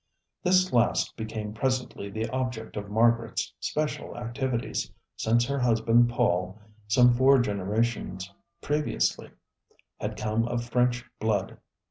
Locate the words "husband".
5.59-6.09